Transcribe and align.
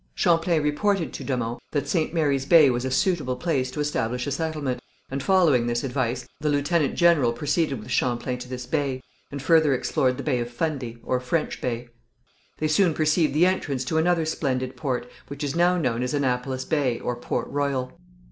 Champlain 0.15 0.63
reported 0.63 1.13
to 1.13 1.23
de 1.23 1.37
Monts 1.37 1.61
that 1.73 1.87
St. 1.87 2.11
Mary's 2.11 2.47
Bay 2.47 2.71
was 2.71 2.83
a 2.85 2.89
suitable 2.89 3.35
place 3.35 3.69
to 3.69 3.79
establish 3.79 4.25
a 4.25 4.31
settlement, 4.31 4.81
and, 5.11 5.21
following 5.21 5.67
this 5.67 5.83
advice, 5.83 6.27
the 6.39 6.49
lieutenant 6.49 6.95
general 6.95 7.31
proceeded 7.31 7.77
with 7.79 7.91
Champlain 7.91 8.39
to 8.39 8.49
this 8.49 8.65
bay, 8.65 9.03
and 9.31 9.43
further 9.43 9.75
explored 9.75 10.17
the 10.17 10.23
Bay 10.23 10.39
of 10.39 10.49
Fundy, 10.49 10.97
or 11.03 11.19
French 11.19 11.61
Bay. 11.61 11.89
They 12.57 12.67
soon 12.67 12.95
perceived 12.95 13.35
the 13.35 13.45
entrance 13.45 13.85
to 13.85 13.99
another 13.99 14.25
splendid 14.25 14.75
port, 14.75 15.07
which 15.27 15.43
is 15.43 15.55
now 15.55 15.77
known 15.77 16.01
as 16.01 16.15
Annapolis 16.15 16.65
Bay, 16.65 16.97
or 16.99 17.15
Port 17.15 17.47
Royal. 17.49 17.95